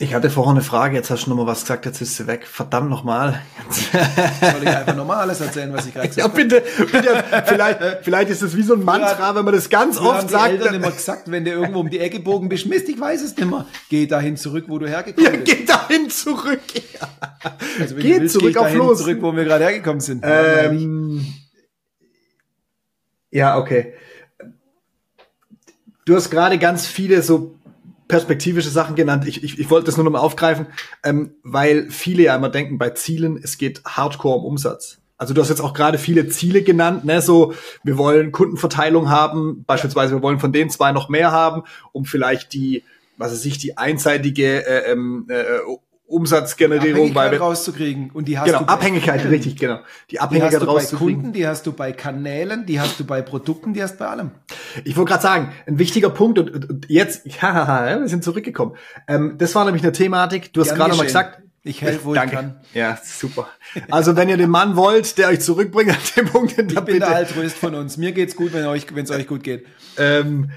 Ich 0.00 0.14
hatte 0.14 0.30
vorher 0.30 0.52
eine 0.52 0.62
Frage, 0.62 0.94
jetzt 0.94 1.10
hast 1.10 1.26
du 1.26 1.30
noch 1.30 1.36
mal 1.38 1.46
was 1.48 1.62
gesagt, 1.62 1.84
jetzt 1.84 2.00
ist 2.00 2.14
sie 2.14 2.28
weg. 2.28 2.46
Verdammt 2.46 2.88
nochmal. 2.88 3.42
Soll 3.68 4.62
ich 4.62 4.68
einfach 4.68 4.94
nochmal 4.94 5.16
alles 5.16 5.40
erzählen, 5.40 5.72
was 5.72 5.86
ich 5.86 5.92
gerade 5.92 6.06
gesagt 6.06 6.28
habe? 6.28 6.40
Ja, 6.40 6.44
bitte, 6.44 6.62
bitte. 6.92 7.24
Vielleicht, 7.46 7.80
vielleicht 8.02 8.30
ist 8.30 8.42
es 8.42 8.56
wie 8.56 8.62
so 8.62 8.74
ein 8.74 8.84
Mantra, 8.84 9.34
wenn 9.34 9.44
man 9.44 9.54
das 9.54 9.68
ganz 9.68 9.98
oft 9.98 10.18
haben 10.20 10.28
sagt. 10.28 10.52
Die 10.52 10.58
Eltern 10.58 10.74
immer 10.74 10.92
gesagt, 10.92 11.28
wenn 11.28 11.44
du 11.44 11.50
irgendwo 11.50 11.80
um 11.80 11.90
die 11.90 11.98
Ecke 11.98 12.20
bogen 12.20 12.48
bist, 12.48 12.66
Mist, 12.66 12.88
ich 12.88 13.00
weiß 13.00 13.22
es 13.22 13.36
nicht 13.36 13.50
mehr. 13.50 13.66
Geh 13.88 14.06
dahin 14.06 14.36
zurück, 14.36 14.66
wo 14.68 14.78
du 14.78 14.86
hergekommen 14.86 15.44
bist. 15.44 15.48
Ja, 15.48 15.54
geh 15.56 15.64
dahin 15.64 16.10
zurück. 16.10 16.60
Ja. 17.00 17.08
Also 17.80 17.96
wenn 17.96 18.02
geh 18.02 18.14
du 18.14 18.20
willst, 18.20 18.34
zurück 18.34 18.52
geh 18.52 18.58
auf 18.60 18.74
los. 18.74 18.98
zurück, 18.98 19.18
wo 19.20 19.34
wir 19.34 19.42
gerade 19.42 19.64
hergekommen 19.64 20.00
sind. 20.00 20.22
Ähm, 20.24 21.26
ja, 23.32 23.58
okay. 23.58 23.94
Du 26.04 26.14
hast 26.14 26.30
gerade 26.30 26.56
ganz 26.56 26.86
viele 26.86 27.20
so 27.22 27.57
perspektivische 28.08 28.70
Sachen 28.70 28.96
genannt. 28.96 29.26
Ich, 29.26 29.44
ich, 29.44 29.58
ich 29.58 29.70
wollte 29.70 29.86
das 29.86 29.96
nur 29.96 30.04
noch 30.04 30.12
mal 30.12 30.18
aufgreifen, 30.18 30.66
ähm, 31.04 31.34
weil 31.42 31.90
viele 31.90 32.24
ja 32.24 32.36
immer 32.36 32.48
denken 32.48 32.78
bei 32.78 32.90
Zielen, 32.90 33.38
es 33.42 33.58
geht 33.58 33.82
hardcore 33.84 34.38
um 34.38 34.44
Umsatz. 34.44 34.98
Also 35.18 35.34
du 35.34 35.40
hast 35.40 35.48
jetzt 35.48 35.60
auch 35.60 35.74
gerade 35.74 35.98
viele 35.98 36.28
Ziele 36.28 36.62
genannt, 36.62 37.04
ne? 37.04 37.20
So, 37.20 37.52
wir 37.82 37.98
wollen 37.98 38.30
Kundenverteilung 38.30 39.10
haben, 39.10 39.64
beispielsweise 39.66 40.14
wir 40.14 40.22
wollen 40.22 40.38
von 40.38 40.52
den 40.52 40.70
zwei 40.70 40.92
noch 40.92 41.08
mehr 41.08 41.32
haben, 41.32 41.64
um 41.92 42.04
vielleicht 42.04 42.52
die, 42.52 42.84
was 43.16 43.32
weiß 43.32 43.44
ich, 43.44 43.58
die 43.58 43.76
einseitige 43.76 44.64
äh, 44.64 44.92
ähm, 44.92 45.26
äh, 45.28 45.44
Umsatzgenerierung 46.08 47.12
bei 47.12 47.36
rauszukriegen 47.36 48.10
und 48.14 48.28
die 48.28 48.38
hast 48.38 48.46
genau, 48.46 48.60
du 48.60 48.64
Abhängigkeit 48.64 49.22
bei, 49.22 49.28
richtig 49.28 49.56
genau 49.56 49.80
die 50.10 50.20
Abhängigkeit 50.20 50.62
die 50.62 50.66
hast 50.66 50.92
du 50.92 50.96
bei 50.96 50.96
Kunden 50.96 51.32
die 51.34 51.46
hast 51.46 51.66
du 51.66 51.72
bei 51.72 51.92
Kanälen 51.92 52.64
die 52.64 52.80
hast 52.80 52.98
du 52.98 53.04
bei 53.04 53.20
Produkten 53.20 53.74
die 53.74 53.82
hast 53.82 53.96
du 53.96 53.98
bei 53.98 54.06
allem 54.06 54.30
ich 54.84 54.96
wollte 54.96 55.10
gerade 55.10 55.22
sagen 55.22 55.52
ein 55.66 55.78
wichtiger 55.78 56.10
Punkt 56.10 56.38
und, 56.38 56.70
und 56.70 56.86
jetzt 56.88 57.26
ja, 57.42 58.00
wir 58.00 58.08
sind 58.08 58.24
zurückgekommen 58.24 58.76
ähm, 59.06 59.36
das 59.38 59.54
war 59.54 59.64
nämlich 59.64 59.82
eine 59.82 59.92
Thematik 59.92 60.52
du 60.52 60.60
hast 60.60 60.74
gerade 60.74 60.96
mal 60.96 61.06
gesagt 61.06 61.42
ich 61.64 61.82
helfe, 61.82 62.04
wo 62.04 62.14
Danke. 62.14 62.34
ich 62.34 62.40
kann. 62.40 62.60
Ja, 62.72 62.98
super. 63.02 63.48
Also 63.90 64.16
wenn 64.16 64.28
ihr 64.28 64.36
den 64.36 64.48
Mann 64.48 64.76
wollt, 64.76 65.18
der 65.18 65.28
euch 65.28 65.40
zurückbringt 65.40 65.90
an 65.90 65.98
dem 66.16 66.26
Punkt, 66.26 66.56
dann 66.56 66.68
ich 66.68 66.74
bin 66.74 66.84
bitte. 66.84 66.98
der 67.00 67.16
Altruist 67.16 67.56
von 67.56 67.74
uns. 67.74 67.96
Mir 67.96 68.12
geht's 68.12 68.36
gut, 68.36 68.52
wenn 68.52 68.64
euch, 68.66 68.86
wenn 68.94 69.04
es 69.04 69.10
euch 69.10 69.26
gut 69.26 69.42
geht. 69.42 69.66
Ähm, 69.98 70.50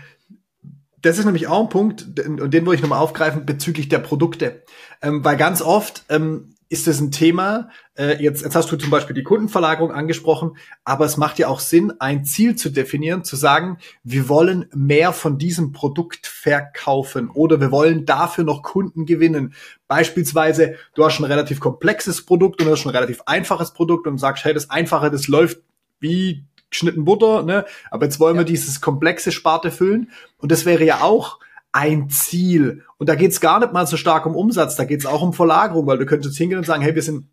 das 1.02 1.18
ist 1.18 1.26
nämlich 1.26 1.48
auch 1.48 1.64
ein 1.64 1.70
Punkt, 1.70 2.20
und 2.28 2.54
den 2.54 2.66
wollte 2.66 2.76
ich 2.76 2.82
nochmal 2.82 3.00
aufgreifen 3.00 3.46
bezüglich 3.46 3.90
der 3.90 4.00
Produkte. 4.00 4.64
Ähm, 5.02 5.26
weil 5.26 5.36
ganz 5.36 5.62
oft 5.62 6.04
ähm, 6.10 6.51
ist 6.72 6.88
es 6.88 7.02
ein 7.02 7.12
Thema. 7.12 7.68
Äh, 7.98 8.24
jetzt, 8.24 8.44
jetzt 8.44 8.56
hast 8.56 8.72
du 8.72 8.78
zum 8.78 8.90
Beispiel 8.90 9.14
die 9.14 9.24
Kundenverlagerung 9.24 9.92
angesprochen, 9.92 10.56
aber 10.86 11.04
es 11.04 11.18
macht 11.18 11.38
ja 11.38 11.50
auch 11.50 11.60
Sinn, 11.60 11.92
ein 12.00 12.24
Ziel 12.24 12.56
zu 12.56 12.70
definieren, 12.70 13.26
zu 13.26 13.36
sagen, 13.36 13.78
wir 14.06 14.30
wollen 14.30 14.68
mehr 14.74 15.12
von 15.12 15.38
diesem 15.38 15.74
Produkt 15.74 16.28
verkaufen 16.28 17.30
oder 17.30 17.60
wir 17.60 17.72
wollen 17.72 18.06
dafür 18.06 18.46
noch 18.46 18.64
Kunden 18.64 19.06
gewinnen. 19.06 19.54
Beispielsweise, 19.90 20.76
du 20.96 21.04
hast 21.04 21.20
ein 21.20 21.26
relativ 21.26 21.60
komplexes 21.60 22.26
Produkt 22.26 22.62
und 22.62 22.68
du 22.68 22.72
hast 22.72 22.86
ein 22.86 22.96
relativ 22.96 23.22
einfaches 23.26 23.74
Produkt 23.74 24.08
und 24.08 24.18
sagst, 24.18 24.46
hey, 24.46 24.54
das 24.54 24.70
Einfache, 24.70 25.12
das 25.12 25.28
läuft 25.28 25.60
wie 26.00 26.46
geschnitten 26.70 27.04
Butter, 27.04 27.44
ne? 27.44 27.66
Aber 27.90 28.06
jetzt 28.06 28.22
wollen 28.22 28.36
ja. 28.36 28.42
wir 28.42 28.46
dieses 28.46 28.80
komplexe 28.80 29.34
Sparte 29.34 29.72
füllen. 29.72 30.10
Und 30.38 30.54
das 30.54 30.66
wäre 30.66 30.86
ja 30.86 31.02
auch 31.02 31.40
ein 31.72 32.10
Ziel. 32.10 32.84
Und 32.98 33.10
da 33.10 33.16
geht's 33.16 33.40
gar 33.40 33.60
nicht 33.60 33.74
mal 33.74 33.88
so 33.88 33.98
stark 33.98 34.26
um 34.26 34.36
Umsatz, 34.36 34.76
da 34.76 34.86
geht's 34.86 35.06
auch 35.06 35.22
um 35.22 35.34
Verlagerung, 35.34 35.88
weil 35.88 35.98
du 35.98 36.06
könntest 36.06 36.38
hingehen 36.38 36.58
und 36.58 36.66
sagen, 36.66 36.82
hey, 36.82 36.96
wir 36.96 37.04
sind 37.04 37.28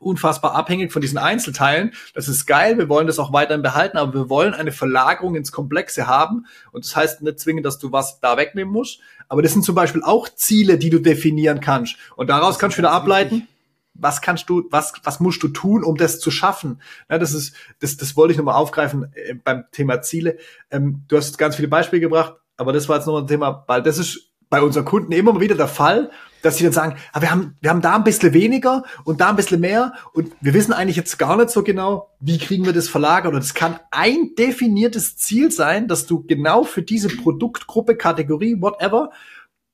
unfassbar 0.00 0.54
abhängig 0.54 0.92
von 0.92 1.02
diesen 1.02 1.18
Einzelteilen. 1.18 1.92
Das 2.14 2.26
ist 2.26 2.46
geil, 2.46 2.78
wir 2.78 2.88
wollen 2.88 3.06
das 3.06 3.18
auch 3.18 3.32
weiterhin 3.32 3.62
behalten, 3.62 3.98
aber 3.98 4.14
wir 4.14 4.30
wollen 4.30 4.54
eine 4.54 4.72
Verlagerung 4.72 5.34
ins 5.34 5.52
Komplexe 5.52 6.06
haben. 6.06 6.46
Und 6.72 6.84
das 6.84 6.96
heißt 6.96 7.22
nicht 7.22 7.38
zwingend, 7.38 7.66
dass 7.66 7.78
du 7.78 7.92
was 7.92 8.18
da 8.20 8.36
wegnehmen 8.36 8.72
musst. 8.72 9.00
Aber 9.28 9.42
das 9.42 9.52
sind 9.52 9.62
zum 9.62 9.74
Beispiel 9.74 10.02
auch 10.02 10.28
Ziele, 10.28 10.78
die 10.78 10.90
du 10.90 10.98
definieren 11.00 11.60
kannst. 11.60 11.96
Und 12.16 12.30
daraus 12.30 12.58
kannst 12.58 12.76
du 12.76 12.80
wieder 12.80 12.92
ableiten, 12.92 13.42
wichtig. 13.42 13.48
was 13.94 14.22
kannst 14.22 14.48
du, 14.48 14.64
was, 14.70 14.94
was 15.04 15.20
musst 15.20 15.42
du 15.42 15.48
tun, 15.48 15.84
um 15.84 15.96
das 15.96 16.18
zu 16.18 16.30
schaffen? 16.30 16.80
Ja, 17.10 17.18
das 17.18 17.34
ist, 17.34 17.54
das, 17.80 17.98
das 17.98 18.16
wollte 18.16 18.32
ich 18.32 18.38
nochmal 18.38 18.54
aufgreifen 18.56 19.12
äh, 19.14 19.34
beim 19.34 19.64
Thema 19.70 20.00
Ziele. 20.00 20.38
Ähm, 20.70 21.04
du 21.08 21.18
hast 21.18 21.36
ganz 21.36 21.56
viele 21.56 21.68
Beispiele 21.68 22.00
gebracht 22.00 22.39
aber 22.60 22.72
das 22.72 22.88
war 22.88 22.96
jetzt 22.96 23.06
noch 23.06 23.18
ein 23.18 23.26
Thema, 23.26 23.64
weil 23.66 23.82
das 23.82 23.98
ist 23.98 24.30
bei 24.50 24.60
unseren 24.60 24.84
Kunden 24.84 25.12
immer 25.12 25.40
wieder 25.40 25.54
der 25.54 25.68
Fall, 25.68 26.10
dass 26.42 26.56
sie 26.56 26.64
dann 26.64 26.72
sagen, 26.72 26.96
ah, 27.12 27.20
wir 27.22 27.30
haben, 27.30 27.56
wir 27.60 27.70
haben 27.70 27.80
da 27.80 27.96
ein 27.96 28.04
bisschen 28.04 28.34
weniger 28.34 28.84
und 29.04 29.20
da 29.20 29.30
ein 29.30 29.36
bisschen 29.36 29.60
mehr 29.60 29.94
und 30.12 30.32
wir 30.40 30.52
wissen 30.52 30.72
eigentlich 30.72 30.96
jetzt 30.96 31.18
gar 31.18 31.36
nicht 31.36 31.50
so 31.50 31.62
genau, 31.62 32.10
wie 32.20 32.38
kriegen 32.38 32.66
wir 32.66 32.72
das 32.72 32.88
verlagert. 32.88 33.32
Und 33.32 33.42
es 33.42 33.54
kann 33.54 33.78
ein 33.90 34.34
definiertes 34.36 35.16
Ziel 35.16 35.50
sein, 35.50 35.88
dass 35.88 36.06
du 36.06 36.24
genau 36.26 36.64
für 36.64 36.82
diese 36.82 37.08
Produktgruppe, 37.08 37.96
Kategorie, 37.96 38.60
whatever, 38.60 39.10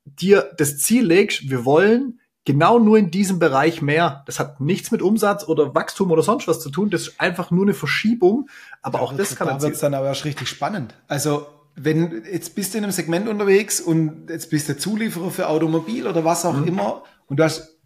dir 0.05 0.51
das 0.57 0.79
Ziel 0.79 1.07
legst, 1.07 1.51
wir 1.51 1.65
wollen 1.65 2.21
genau 2.45 2.79
nur 2.79 2.99
in 2.99 3.11
diesem 3.11 3.41
Bereich 3.41 3.83
mehr. 3.83 4.23
Das 4.27 4.39
hat 4.39 4.61
nichts 4.61 4.93
mit 4.93 5.03
Umsatz 5.03 5.49
oder 5.49 5.75
Wachstum 5.75 6.13
oder 6.13 6.23
sonst 6.23 6.47
was 6.47 6.61
zu 6.61 6.71
tun. 6.71 6.91
Das 6.91 7.09
ist 7.09 7.21
einfach 7.21 7.51
nur 7.51 7.65
eine 7.65 7.75
Verschiebung. 7.75 8.49
Aber 8.83 9.01
auch 9.01 9.13
das 9.13 9.35
kann 9.35 9.49
da 9.49 9.61
wird 9.61 9.83
dann 9.83 9.95
aber 9.95 10.07
erst 10.07 10.25
richtig 10.25 10.49
spannend. 10.49 10.95
Also 11.09 11.47
wenn 11.77 12.25
jetzt 12.31 12.55
bist 12.55 12.73
du 12.73 12.79
in 12.79 12.85
einem 12.85 12.93
Segment 12.93 13.29
unterwegs 13.29 13.81
und 13.81 14.29
jetzt 14.31 14.51
bist 14.51 14.69
du 14.69 14.77
Zulieferer 14.77 15.31
für 15.31 15.49
Automobil 15.49 16.07
oder 16.07 16.25
was 16.25 16.45
auch 16.45 16.57
mhm. 16.57 16.69
immer 16.69 17.03
und 17.27 17.39
du 17.39 17.45
hast 17.45 17.77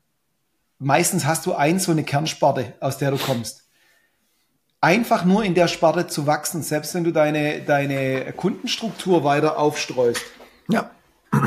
meistens 0.78 1.26
hast 1.26 1.47
du 1.47 1.54
ein 1.54 1.78
so 1.78 1.92
eine 1.92 2.04
Kernsparte, 2.04 2.75
aus 2.80 2.99
der 2.99 3.11
du 3.11 3.18
kommst. 3.18 3.68
Einfach 4.80 5.25
nur 5.26 5.44
in 5.44 5.54
der 5.54 5.68
Sparte 5.68 6.06
zu 6.06 6.26
wachsen, 6.26 6.62
selbst 6.62 6.94
wenn 6.94 7.04
du 7.04 7.12
deine, 7.12 7.61
deine 7.61 8.32
Kundenstruktur 8.32 9.25
weiter 9.25 9.59
aufstreust. 9.59 10.23
Ja. 10.68 10.90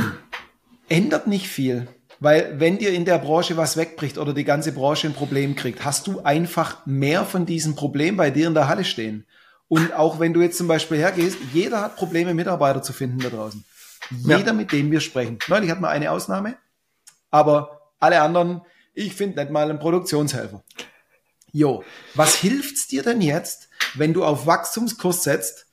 Ändert 0.87 1.25
nicht 1.25 1.47
viel. 1.47 1.87
Weil 2.19 2.59
wenn 2.59 2.77
dir 2.77 2.93
in 2.93 3.05
der 3.05 3.17
Branche 3.17 3.57
was 3.57 3.75
wegbricht 3.75 4.17
oder 4.17 4.33
die 4.33 4.45
ganze 4.45 4.71
Branche 4.71 5.07
ein 5.07 5.13
Problem 5.13 5.55
kriegt, 5.55 5.83
hast 5.83 6.05
du 6.07 6.21
einfach 6.21 6.85
mehr 6.85 7.25
von 7.25 7.45
diesem 7.45 7.75
Problem 7.75 8.15
bei 8.15 8.29
dir 8.29 8.47
in 8.47 8.53
der 8.53 8.67
Halle 8.67 8.85
stehen. 8.85 9.25
Und 9.73 9.91
auch 9.93 10.19
wenn 10.19 10.33
du 10.33 10.41
jetzt 10.41 10.59
zum 10.59 10.67
Beispiel 10.67 10.99
hergehst, 10.99 11.39
jeder 11.51 11.81
hat 11.81 11.95
Probleme, 11.95 12.35
Mitarbeiter 12.35 12.83
zu 12.83 12.93
finden 12.93 13.17
da 13.17 13.29
draußen. 13.29 13.65
Jeder, 14.19 14.45
ja. 14.45 14.53
mit 14.53 14.71
dem 14.71 14.91
wir 14.91 14.99
sprechen. 14.99 15.39
Neulich 15.47 15.71
hat 15.71 15.81
man 15.81 15.89
eine 15.89 16.11
Ausnahme, 16.11 16.57
aber 17.31 17.81
alle 17.99 18.21
anderen, 18.21 18.61
ich 18.93 19.15
finde 19.15 19.41
nicht 19.41 19.51
mal 19.51 19.67
einen 19.67 19.79
Produktionshelfer. 19.79 20.61
Jo, 21.51 21.83
was 22.13 22.35
hilft's 22.35 22.85
dir 22.85 23.01
denn 23.01 23.19
jetzt, 23.19 23.67
wenn 23.95 24.13
du 24.13 24.23
auf 24.23 24.45
Wachstumskurs 24.45 25.23
setzt 25.23 25.65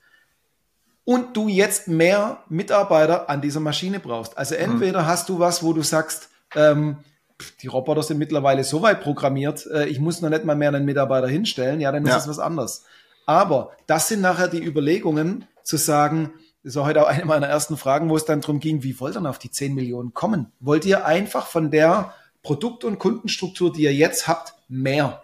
und 1.03 1.37
du 1.37 1.47
jetzt 1.47 1.87
mehr 1.87 2.43
Mitarbeiter 2.49 3.29
an 3.29 3.39
dieser 3.39 3.59
Maschine 3.59 3.99
brauchst? 3.99 4.35
Also 4.35 4.55
mhm. 4.55 4.61
entweder 4.61 5.03
mhm. 5.03 5.05
hast 5.05 5.29
du 5.29 5.37
was, 5.37 5.61
wo 5.61 5.73
du 5.73 5.83
sagst, 5.83 6.29
ähm, 6.55 6.97
die 7.61 7.67
Roboter 7.67 8.01
sind 8.01 8.17
mittlerweile 8.17 8.63
so 8.63 8.81
weit 8.81 9.01
programmiert, 9.01 9.67
äh, 9.67 9.85
ich 9.85 9.99
muss 9.99 10.21
noch 10.21 10.31
nicht 10.31 10.43
mal 10.43 10.55
mehr 10.55 10.69
einen 10.69 10.85
Mitarbeiter 10.85 11.27
hinstellen, 11.27 11.79
ja, 11.79 11.91
dann 11.91 12.03
ist 12.03 12.15
es 12.15 12.27
was 12.27 12.39
anderes. 12.39 12.83
Aber 13.25 13.71
das 13.87 14.07
sind 14.07 14.21
nachher 14.21 14.47
die 14.47 14.63
Überlegungen 14.63 15.45
zu 15.63 15.77
sagen, 15.77 16.31
das 16.63 16.75
war 16.75 16.85
heute 16.85 17.03
auch 17.03 17.07
eine 17.07 17.25
meiner 17.25 17.47
ersten 17.47 17.77
Fragen, 17.77 18.09
wo 18.09 18.15
es 18.15 18.25
dann 18.25 18.41
darum 18.41 18.59
ging, 18.59 18.83
wie 18.83 18.99
wollt 18.99 19.15
ihr 19.15 19.29
auf 19.29 19.39
die 19.39 19.49
10 19.49 19.73
Millionen 19.73 20.13
kommen? 20.13 20.51
Wollt 20.59 20.85
ihr 20.85 21.05
einfach 21.05 21.47
von 21.47 21.71
der 21.71 22.13
Produkt- 22.43 22.83
und 22.83 22.99
Kundenstruktur, 22.99 23.73
die 23.73 23.83
ihr 23.83 23.93
jetzt 23.93 24.27
habt, 24.27 24.53
mehr? 24.67 25.23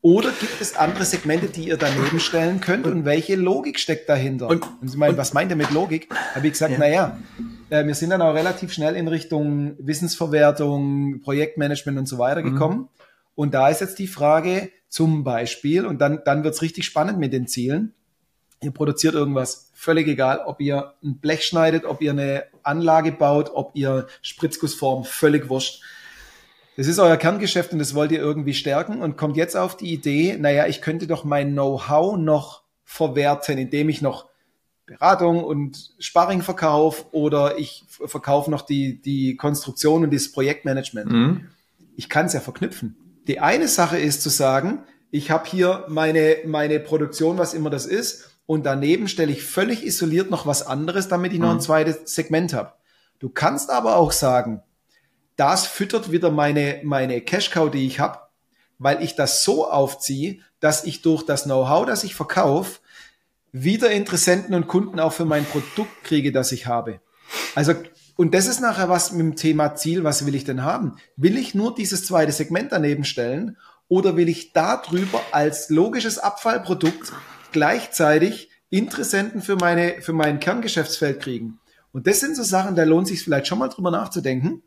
Oder 0.00 0.32
gibt 0.32 0.60
es 0.60 0.76
andere 0.76 1.04
Segmente, 1.06 1.46
die 1.46 1.68
ihr 1.68 1.78
daneben 1.78 2.20
stellen 2.20 2.60
könnt 2.60 2.86
und 2.86 3.06
welche 3.06 3.36
Logik 3.36 3.80
steckt 3.80 4.06
dahinter? 4.08 4.48
Und, 4.48 4.62
und 4.82 4.88
Sie 4.88 4.98
meinen, 4.98 5.16
was 5.16 5.32
meint 5.32 5.50
ihr 5.50 5.56
mit 5.56 5.70
Logik? 5.70 6.08
Habe 6.34 6.46
ich 6.46 6.52
gesagt, 6.52 6.72
ja. 6.72 6.78
naja, 6.78 7.18
äh, 7.70 7.86
wir 7.86 7.94
sind 7.94 8.10
dann 8.10 8.20
auch 8.20 8.34
relativ 8.34 8.70
schnell 8.70 8.96
in 8.96 9.08
Richtung 9.08 9.76
Wissensverwertung, 9.78 11.22
Projektmanagement 11.22 11.98
und 11.98 12.06
so 12.06 12.18
weiter 12.18 12.42
mhm. 12.42 12.52
gekommen. 12.52 12.76
Mhm. 12.76 12.88
Und 13.34 13.54
da 13.54 13.70
ist 13.70 13.80
jetzt 13.80 13.98
die 13.98 14.06
Frage, 14.06 14.70
zum 14.94 15.24
Beispiel, 15.24 15.86
und 15.86 16.00
dann, 16.00 16.20
dann 16.24 16.44
wird's 16.44 16.62
richtig 16.62 16.84
spannend 16.84 17.18
mit 17.18 17.32
den 17.32 17.48
Zielen. 17.48 17.94
Ihr 18.62 18.70
produziert 18.70 19.14
irgendwas, 19.14 19.72
völlig 19.74 20.06
egal, 20.06 20.38
ob 20.46 20.60
ihr 20.60 20.94
ein 21.02 21.18
Blech 21.18 21.44
schneidet, 21.44 21.84
ob 21.84 22.00
ihr 22.00 22.12
eine 22.12 22.44
Anlage 22.62 23.10
baut, 23.10 23.50
ob 23.52 23.72
ihr 23.74 24.06
Spritzgussform, 24.22 25.02
völlig 25.02 25.48
wurscht. 25.48 25.82
Das 26.76 26.86
ist 26.86 27.00
euer 27.00 27.16
Kerngeschäft 27.16 27.72
und 27.72 27.80
das 27.80 27.96
wollt 27.96 28.12
ihr 28.12 28.20
irgendwie 28.20 28.54
stärken 28.54 29.02
und 29.02 29.16
kommt 29.16 29.36
jetzt 29.36 29.56
auf 29.56 29.76
die 29.76 29.92
Idee, 29.92 30.36
naja, 30.38 30.68
ich 30.68 30.80
könnte 30.80 31.08
doch 31.08 31.24
mein 31.24 31.54
Know-how 31.54 32.16
noch 32.16 32.62
verwerten, 32.84 33.58
indem 33.58 33.88
ich 33.88 34.00
noch 34.00 34.28
Beratung 34.86 35.42
und 35.42 35.92
Sparring 35.98 36.42
verkaufe 36.42 37.06
oder 37.10 37.58
ich 37.58 37.84
verkaufe 37.88 38.48
noch 38.48 38.62
die, 38.62 39.02
die 39.02 39.34
Konstruktion 39.34 40.04
und 40.04 40.14
das 40.14 40.30
Projektmanagement. 40.30 41.10
Mhm. 41.10 41.48
Ich 41.96 42.08
kann 42.08 42.26
es 42.26 42.32
ja 42.32 42.38
verknüpfen. 42.38 42.96
Die 43.26 43.40
eine 43.40 43.68
Sache 43.68 43.98
ist 43.98 44.22
zu 44.22 44.28
sagen, 44.28 44.84
ich 45.10 45.30
habe 45.30 45.48
hier 45.48 45.84
meine, 45.88 46.38
meine 46.44 46.80
Produktion, 46.80 47.38
was 47.38 47.54
immer 47.54 47.70
das 47.70 47.86
ist, 47.86 48.30
und 48.46 48.66
daneben 48.66 49.08
stelle 49.08 49.32
ich 49.32 49.42
völlig 49.42 49.84
isoliert 49.84 50.30
noch 50.30 50.46
was 50.46 50.66
anderes, 50.66 51.08
damit 51.08 51.32
ich 51.32 51.38
noch 51.38 51.50
ein 51.50 51.56
mhm. 51.56 51.62
zweites 51.62 52.14
Segment 52.14 52.52
habe. 52.52 52.72
Du 53.18 53.30
kannst 53.30 53.70
aber 53.70 53.96
auch 53.96 54.12
sagen, 54.12 54.62
das 55.36 55.66
füttert 55.66 56.12
wieder 56.12 56.30
meine, 56.30 56.80
meine 56.84 57.20
Cash-Cow, 57.20 57.70
die 57.70 57.86
ich 57.86 58.00
habe, 58.00 58.18
weil 58.78 59.02
ich 59.02 59.16
das 59.16 59.44
so 59.44 59.70
aufziehe, 59.70 60.40
dass 60.60 60.84
ich 60.84 61.00
durch 61.00 61.24
das 61.24 61.44
Know-how, 61.44 61.86
das 61.86 62.04
ich 62.04 62.14
verkaufe, 62.14 62.80
wieder 63.52 63.90
Interessenten 63.90 64.54
und 64.54 64.66
Kunden 64.66 65.00
auch 65.00 65.12
für 65.12 65.24
mein 65.24 65.44
Produkt 65.46 66.04
kriege, 66.04 66.32
das 66.32 66.52
ich 66.52 66.66
habe. 66.66 67.00
Also 67.54 67.74
und 68.16 68.34
das 68.34 68.46
ist 68.46 68.60
nachher 68.60 68.88
was 68.88 69.12
mit 69.12 69.20
dem 69.20 69.36
Thema 69.36 69.74
Ziel, 69.74 70.04
was 70.04 70.26
will 70.26 70.34
ich 70.34 70.44
denn 70.44 70.62
haben? 70.62 70.96
Will 71.16 71.36
ich 71.36 71.54
nur 71.54 71.74
dieses 71.74 72.06
zweite 72.06 72.32
Segment 72.32 72.70
daneben 72.70 73.04
stellen 73.04 73.56
oder 73.88 74.16
will 74.16 74.28
ich 74.28 74.52
darüber 74.52 75.20
als 75.32 75.68
logisches 75.70 76.18
Abfallprodukt 76.18 77.12
gleichzeitig 77.52 78.50
Interessenten 78.70 79.42
für 79.42 79.56
meine, 79.56 80.00
für 80.00 80.12
mein 80.12 80.40
Kerngeschäftsfeld 80.40 81.20
kriegen? 81.20 81.58
Und 81.92 82.06
das 82.06 82.20
sind 82.20 82.36
so 82.36 82.42
Sachen, 82.42 82.74
da 82.74 82.84
lohnt 82.84 83.08
sich 83.08 83.22
vielleicht 83.22 83.46
schon 83.46 83.58
mal 83.58 83.68
drüber 83.68 83.90
nachzudenken, 83.90 84.62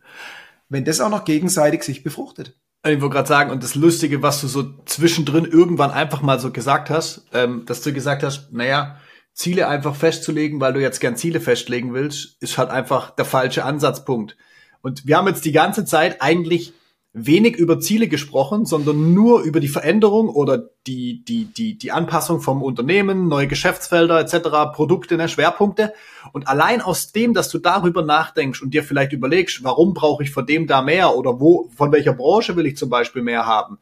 wenn 0.70 0.86
das 0.86 1.01
auch 1.01 1.10
noch 1.10 1.25
gegenseitig 1.25 1.84
sich 1.84 2.04
befruchtet. 2.04 2.56
Ich 2.86 3.01
wollte 3.01 3.16
gerade 3.16 3.27
sagen, 3.27 3.51
und 3.51 3.63
das 3.63 3.75
Lustige, 3.75 4.22
was 4.22 4.39
du 4.39 4.48
so 4.48 4.74
zwischendrin 4.86 5.46
irgendwann 5.46 5.92
einfach 5.92 6.22
mal 6.22 6.39
so 6.39 6.51
gesagt 6.51 6.89
hast, 6.89 7.25
ähm, 7.34 7.66
dass 7.66 7.82
du 7.82 7.92
gesagt 7.92 8.24
hast, 8.24 8.54
naja, 8.54 8.98
Ziele 9.38 9.67
einfach 9.67 9.96
festzulegen, 9.96 10.60
weil 10.60 10.74
du 10.74 10.82
jetzt 10.82 11.00
gern 11.00 11.15
Ziele 11.15 11.39
festlegen 11.39 11.94
willst, 11.94 12.38
ist 12.41 12.58
halt 12.58 12.72
einfach 12.72 13.12
der 13.12 13.24
falsche 13.24 13.63
Ansatzpunkt. 13.63 14.36
Und 14.82 15.06
wir 15.06 15.15
haben 15.15 15.27
jetzt 15.27 15.46
die 15.46 15.51
ganze 15.51 15.86
Zeit 15.86 16.24
eigentlich 16.24 16.74
wenig 17.13 17.56
über 17.56 17.79
Ziele 17.79 18.08
gesprochen, 18.08 18.65
sondern 18.65 19.13
nur 19.13 19.41
über 19.41 19.60
die 19.60 19.67
Veränderung 19.67 20.29
oder 20.29 20.70
die, 20.88 21.24
die, 21.24 21.46
die, 21.46 21.77
die 21.77 21.91
Anpassung 21.91 22.41
vom 22.41 22.63
Unternehmen, 22.63 23.27
neue 23.27 23.48
Geschäftsfelder 23.48 24.20
etc., 24.20 24.74
Produkte, 24.74 25.17
ne, 25.17 25.29
Schwerpunkte. 25.29 25.94
Und 26.34 26.48
allein 26.48 26.82
aus 26.82 27.12
dem, 27.12 27.36
dass 27.36 27.50
du 27.50 27.60
darüber 27.60 28.01
nachdenkst 28.01 28.63
und 28.63 28.74
dir 28.74 28.84
vielleicht 28.84 29.13
überlegst, 29.13 29.63
warum 29.63 29.94
brauche 29.94 30.24
ich 30.24 30.32
von 30.32 30.48
dem 30.48 30.65
da 30.65 30.82
mehr 30.82 31.15
oder 31.15 31.39
wo, 31.39 31.70
von 31.75 31.91
welcher 31.91 32.13
Branche 32.13 32.56
will 32.56 32.65
ich 32.65 32.75
zum 32.75 32.89
Beispiel 32.89 33.22
mehr 33.22 33.46
haben, 33.46 33.77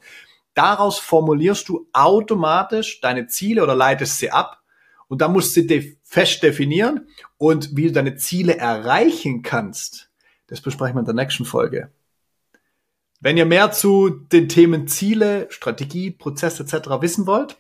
daraus 0.54 1.00
formulierst 1.00 1.70
du 1.70 1.88
automatisch 1.94 3.00
deine 3.00 3.28
Ziele 3.28 3.64
oder 3.64 3.76
leitest 3.76 4.18
sie 4.18 4.32
ab 4.32 4.62
und 5.08 5.22
da 5.22 5.28
musst 5.28 5.56
du 5.56 5.64
de 5.64 5.98
fest 6.04 6.44
definieren 6.44 7.08
und 7.38 7.76
wie 7.76 7.88
du 7.88 7.92
deine 7.92 8.16
Ziele 8.16 8.58
erreichen 8.58 9.42
kannst. 9.42 10.10
Das 10.48 10.62
besprechen 10.62 10.96
wir 10.96 11.02
in 11.02 11.06
der 11.06 11.16
nächsten 11.16 11.46
Folge. 11.46 11.92
Wenn 13.20 13.38
ihr 13.38 13.46
mehr 13.46 13.72
zu 13.72 14.10
den 14.10 14.50
Themen 14.50 14.88
Ziele, 14.88 15.48
Strategie, 15.50 16.12
Prozess 16.12 16.60
etc. 16.60 17.02
wissen 17.02 17.26
wollt, 17.26 17.58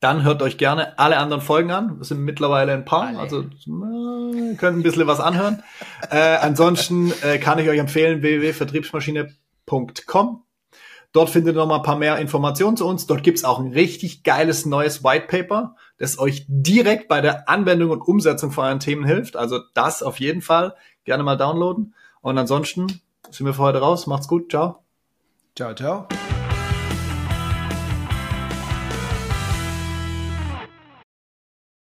dann 0.00 0.24
hört 0.24 0.42
euch 0.42 0.58
gerne 0.58 0.98
alle 0.98 1.18
anderen 1.18 1.42
Folgen 1.42 1.70
an. 1.70 1.98
Es 2.00 2.08
sind 2.08 2.20
mittlerweile 2.20 2.72
ein 2.72 2.84
paar, 2.84 3.16
also 3.18 3.42
äh, 3.42 4.56
könnt 4.56 4.78
ein 4.78 4.82
bisschen 4.82 5.06
was 5.06 5.20
anhören. 5.20 5.62
äh, 6.10 6.36
ansonsten 6.36 7.12
äh, 7.22 7.38
kann 7.38 7.58
ich 7.58 7.68
euch 7.68 7.78
empfehlen 7.78 8.22
www.vertriebsmaschine.com 8.22 10.42
Dort 11.12 11.30
findet 11.30 11.56
ihr 11.56 11.58
noch 11.58 11.66
mal 11.66 11.76
ein 11.76 11.82
paar 11.82 11.98
mehr 11.98 12.18
Informationen 12.18 12.76
zu 12.76 12.86
uns. 12.86 13.06
Dort 13.06 13.24
gibt's 13.24 13.44
auch 13.44 13.58
ein 13.58 13.72
richtig 13.72 14.22
geiles 14.22 14.64
neues 14.64 15.02
White 15.02 15.26
Paper, 15.26 15.74
das 15.98 16.18
euch 16.18 16.44
direkt 16.48 17.08
bei 17.08 17.20
der 17.20 17.48
Anwendung 17.48 17.90
und 17.90 18.02
Umsetzung 18.02 18.52
von 18.52 18.64
euren 18.64 18.80
Themen 18.80 19.04
hilft. 19.04 19.36
Also 19.36 19.58
das 19.74 20.02
auf 20.02 20.20
jeden 20.20 20.42
Fall 20.42 20.74
gerne 21.04 21.24
mal 21.24 21.36
downloaden. 21.36 21.94
Und 22.20 22.38
ansonsten 22.38 23.00
sind 23.30 23.46
wir 23.46 23.54
für 23.54 23.62
heute 23.62 23.78
raus. 23.78 24.06
Macht's 24.06 24.28
gut. 24.28 24.50
Ciao. 24.50 24.84
Ciao, 25.56 25.74
ciao. 25.74 26.06